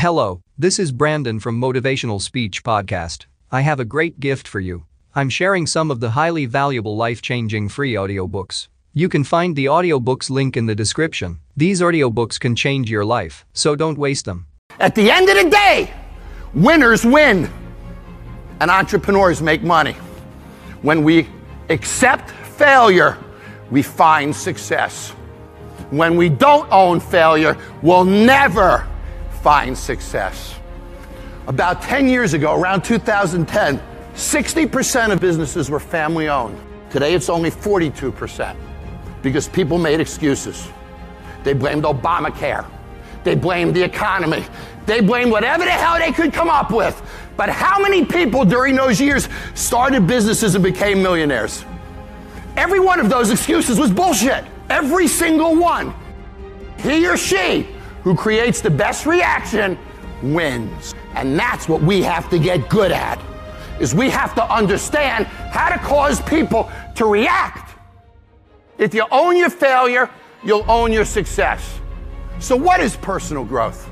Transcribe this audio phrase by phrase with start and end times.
[0.00, 3.26] Hello, this is Brandon from Motivational Speech Podcast.
[3.50, 4.84] I have a great gift for you.
[5.16, 8.68] I'm sharing some of the highly valuable life changing free audiobooks.
[8.94, 11.40] You can find the audiobooks link in the description.
[11.56, 14.46] These audiobooks can change your life, so don't waste them.
[14.78, 15.92] At the end of the day,
[16.54, 17.50] winners win
[18.60, 19.94] and entrepreneurs make money.
[20.82, 21.26] When we
[21.70, 23.18] accept failure,
[23.72, 25.10] we find success.
[25.90, 28.87] When we don't own failure, we'll never
[29.42, 30.56] find success.
[31.46, 33.80] About 10 years ago, around 2010,
[34.14, 36.58] 60% of businesses were family owned.
[36.90, 38.56] Today it's only 42%
[39.22, 40.68] because people made excuses.
[41.44, 42.66] They blamed Obamacare.
[43.24, 44.44] They blamed the economy.
[44.86, 47.00] They blamed whatever the hell they could come up with.
[47.36, 51.64] But how many people during those years started businesses and became millionaires?
[52.56, 54.44] Every one of those excuses was bullshit.
[54.68, 55.94] Every single one.
[56.78, 57.68] He or she
[58.02, 59.78] who creates the best reaction
[60.22, 60.94] wins.
[61.14, 63.20] And that's what we have to get good at.
[63.80, 67.76] Is we have to understand how to cause people to react.
[68.76, 70.10] If you own your failure,
[70.44, 71.80] you'll own your success.
[72.38, 73.88] So what is personal growth?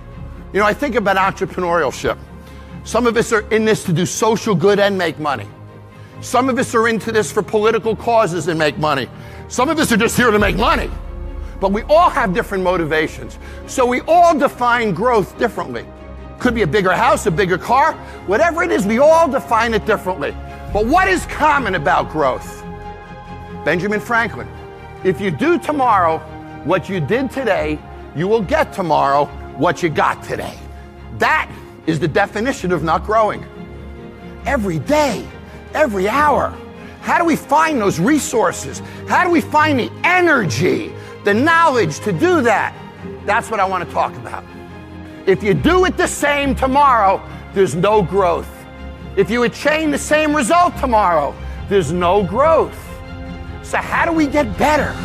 [0.52, 2.18] You know, I think about entrepreneurship.
[2.84, 5.46] Some of us are in this to do social good and make money.
[6.20, 9.08] Some of us are into this for political causes and make money.
[9.48, 10.90] Some of us are just here to make money.
[11.60, 13.38] But we all have different motivations.
[13.66, 15.86] So we all define growth differently.
[16.38, 17.94] Could be a bigger house, a bigger car,
[18.26, 20.36] whatever it is, we all define it differently.
[20.72, 22.62] But what is common about growth?
[23.64, 24.48] Benjamin Franklin.
[25.02, 26.18] If you do tomorrow
[26.64, 27.78] what you did today,
[28.14, 29.26] you will get tomorrow
[29.56, 30.58] what you got today.
[31.18, 31.50] That
[31.86, 33.44] is the definition of not growing.
[34.44, 35.26] Every day,
[35.74, 36.54] every hour.
[37.00, 38.82] How do we find those resources?
[39.08, 40.92] How do we find the energy,
[41.26, 42.72] the knowledge to do that?
[43.24, 44.44] That's what I want to talk about.
[45.26, 47.20] If you do it the same tomorrow,
[47.52, 48.48] there's no growth.
[49.16, 51.34] If you attain the same result tomorrow,
[51.68, 52.78] there's no growth.
[53.64, 54.96] So, how do we get better?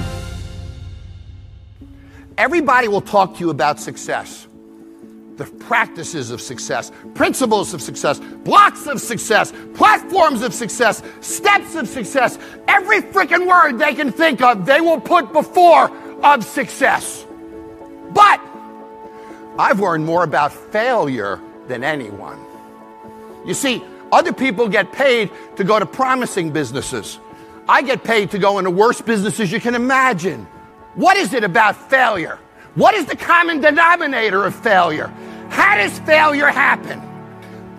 [2.37, 4.47] Everybody will talk to you about success
[5.37, 11.87] the practices of success, principles of success, blocks of success, platforms of success, steps of
[11.87, 12.37] success.
[12.67, 15.89] Every freaking word they can think of, they will put before
[16.23, 17.25] of success.
[18.11, 18.41] But
[19.57, 22.39] I've learned more about failure than anyone.
[23.45, 27.19] You see, other people get paid to go to promising businesses.
[27.67, 30.45] I get paid to go into worst businesses you can imagine.
[30.95, 32.37] What is it about failure?
[32.75, 35.07] What is the common denominator of failure?
[35.49, 37.01] How does failure happen?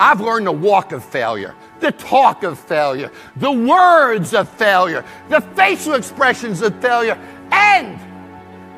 [0.01, 5.41] I've learned the walk of failure, the talk of failure, the words of failure, the
[5.41, 7.19] facial expressions of failure,
[7.51, 7.99] and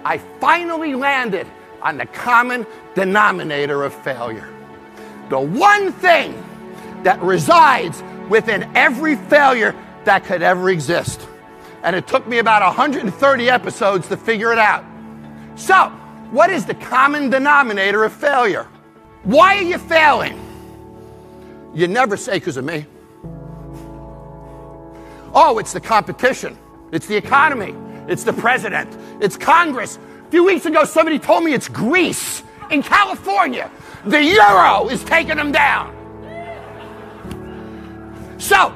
[0.05, 1.47] I finally landed
[1.83, 4.49] on the common denominator of failure.
[5.29, 6.43] The one thing
[7.03, 11.27] that resides within every failure that could ever exist.
[11.83, 14.85] And it took me about 130 episodes to figure it out.
[15.57, 15.91] So,
[16.31, 18.67] what is the common denominator of failure?
[19.23, 20.41] Why are you failing?
[21.75, 22.87] You never say because of me.
[25.35, 26.57] Oh, it's the competition.
[26.93, 27.75] It's the economy.
[28.09, 28.97] It's the president.
[29.21, 29.99] It's Congress.
[30.27, 33.71] A few weeks ago, somebody told me it's Greece in California.
[34.05, 35.93] The euro is taking them down.
[38.39, 38.75] So,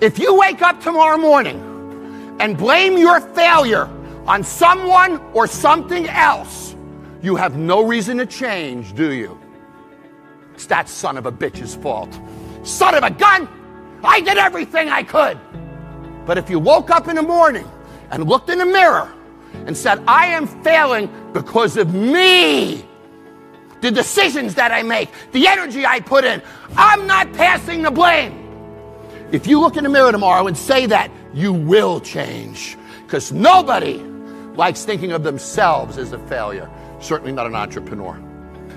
[0.00, 3.88] if you wake up tomorrow morning and blame your failure
[4.26, 6.74] on someone or something else,
[7.22, 9.38] you have no reason to change, do you?
[10.54, 12.18] It's that son of a bitch's fault.
[12.64, 13.48] Son of a gun!
[14.02, 15.38] I did everything I could.
[16.26, 17.68] But if you woke up in the morning
[18.10, 19.12] and looked in the mirror
[19.66, 22.84] and said, I am failing because of me,
[23.80, 26.42] the decisions that I make, the energy I put in,
[26.76, 28.40] I'm not passing the blame.
[29.30, 32.76] If you look in the mirror tomorrow and say that, you will change.
[33.04, 33.98] Because nobody
[34.54, 38.20] likes thinking of themselves as a failure, certainly not an entrepreneur.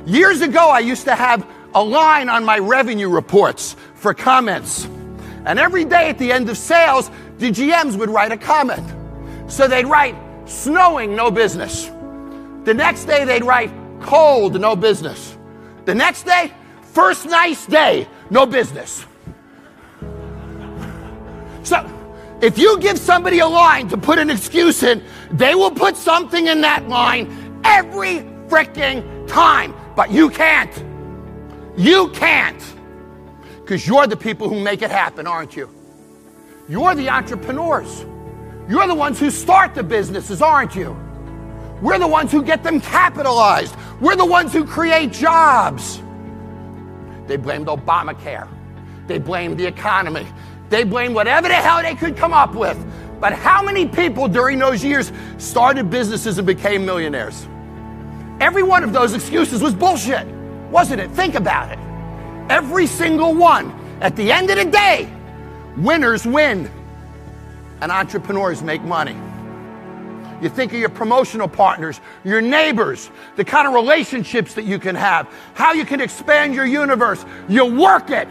[0.05, 4.85] Years ago, I used to have a line on my revenue reports for comments.
[5.45, 8.83] And every day at the end of sales, the GMs would write a comment.
[9.47, 10.15] So they'd write,
[10.45, 11.89] snowing, no business.
[12.63, 13.71] The next day, they'd write,
[14.01, 15.37] cold, no business.
[15.85, 16.51] The next day,
[16.81, 19.05] first nice day, no business.
[21.63, 21.89] So,
[22.41, 26.47] if you give somebody a line to put an excuse in, they will put something
[26.47, 29.73] in that line every freaking time.
[29.95, 30.71] But you can't.
[31.77, 32.61] You can't.
[33.61, 35.69] Because you're the people who make it happen, aren't you?
[36.69, 38.05] You're the entrepreneurs.
[38.69, 40.95] You're the ones who start the businesses, aren't you?
[41.81, 43.75] We're the ones who get them capitalized.
[44.01, 46.01] We're the ones who create jobs.
[47.27, 48.47] They blamed Obamacare.
[49.07, 50.27] They blamed the economy.
[50.69, 52.77] They blamed whatever the hell they could come up with.
[53.21, 57.47] But how many people during those years started businesses and became millionaires?
[58.39, 60.27] Every one of those excuses was bullshit,
[60.69, 61.09] wasn't it?
[61.11, 61.79] Think about it.
[62.51, 63.73] Every single one.
[64.01, 65.11] At the end of the day,
[65.77, 66.69] winners win
[67.81, 69.15] and entrepreneurs make money.
[70.41, 74.95] You think of your promotional partners, your neighbors, the kind of relationships that you can
[74.95, 77.25] have, how you can expand your universe.
[77.49, 78.27] You work it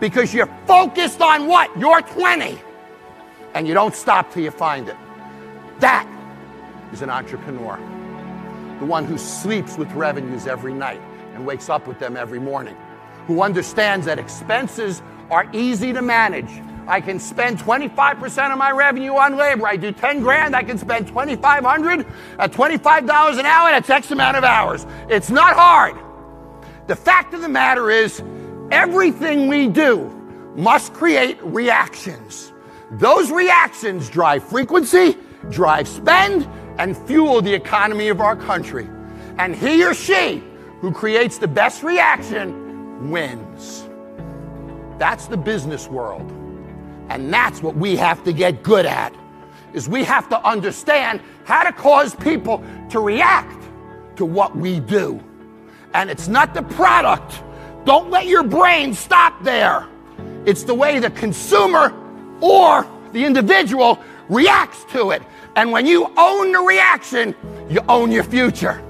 [0.00, 1.76] because you're focused on what?
[1.78, 2.58] You're 20.
[3.54, 4.96] And you don't stop till you find it.
[5.78, 6.08] That
[6.92, 7.76] is an entrepreneur.
[8.80, 11.00] The one who sleeps with revenues every night
[11.34, 12.76] and wakes up with them every morning.
[13.28, 15.00] Who understands that expenses
[15.30, 16.50] are easy to manage
[16.88, 19.66] I can spend 25% of my revenue on labor.
[19.66, 22.06] I do 10 grand, I can spend 2500
[22.38, 24.86] at $25 an hour, that's X amount of hours.
[25.08, 25.96] It's not hard.
[26.86, 28.22] The fact of the matter is,
[28.70, 30.08] everything we do
[30.54, 32.52] must create reactions.
[32.92, 35.16] Those reactions drive frequency,
[35.50, 36.48] drive spend,
[36.78, 38.88] and fuel the economy of our country.
[39.38, 40.42] And he or she
[40.80, 43.88] who creates the best reaction wins.
[44.98, 46.45] That's the business world.
[47.08, 49.14] And that's what we have to get good at.
[49.72, 53.62] Is we have to understand how to cause people to react
[54.16, 55.22] to what we do.
[55.94, 57.42] And it's not the product.
[57.84, 59.86] Don't let your brain stop there.
[60.44, 61.94] It's the way the consumer
[62.40, 63.98] or the individual
[64.28, 65.22] reacts to it.
[65.56, 67.34] And when you own the reaction,
[67.68, 68.82] you own your future.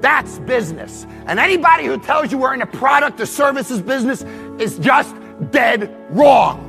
[0.00, 1.06] That's business.
[1.26, 4.22] And anybody who tells you we're in a product or services business
[4.60, 5.16] is just
[5.50, 6.67] dead wrong.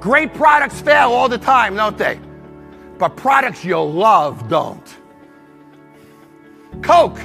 [0.00, 2.18] Great products fail all the time, don't they?
[2.98, 4.96] But products you love don't.
[6.82, 7.20] Coke.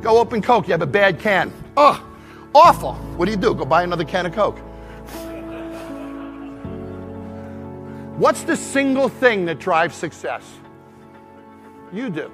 [0.00, 1.52] Go open Coke, you have a bad can.
[1.76, 2.04] Oh,
[2.54, 2.94] awful.
[2.94, 3.54] What do you do?
[3.54, 4.58] Go buy another can of Coke.
[8.16, 10.42] What's the single thing that drives success?
[11.92, 12.32] You do.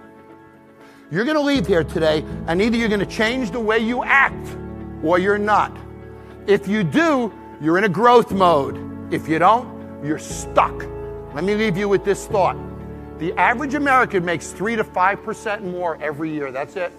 [1.11, 4.05] You're going to leave here today, and either you're going to change the way you
[4.05, 4.57] act
[5.03, 5.77] or you're not.
[6.47, 8.77] If you do, you're in a growth mode.
[9.11, 10.85] If you don't, you're stuck.
[11.35, 12.57] Let me leave you with this thought.
[13.19, 16.53] The average American makes 3 to 5% more every year.
[16.53, 16.93] That's it.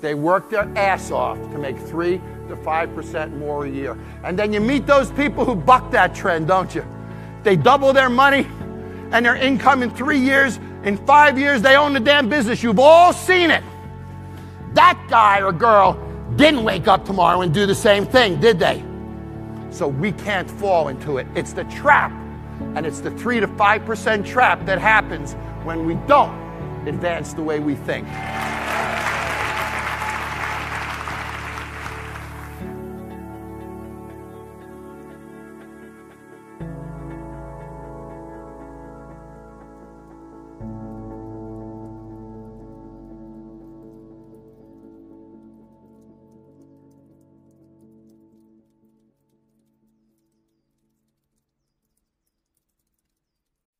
[0.00, 3.96] They work their ass off to make 3 to 5% more a year.
[4.24, 6.84] And then you meet those people who buck that trend, don't you?
[7.44, 8.46] They double their money
[9.12, 10.58] and their income in three years.
[10.82, 12.62] In five years, they own the damn business.
[12.62, 13.62] You've all seen it.
[14.74, 15.94] That guy or girl
[16.36, 18.84] didn't wake up tomorrow and do the same thing, did they?
[19.70, 21.26] So we can't fall into it.
[21.34, 22.10] It's the trap,
[22.74, 25.34] and it's the 3 to 5% trap that happens
[25.64, 26.36] when we don't
[26.88, 28.06] advance the way we think.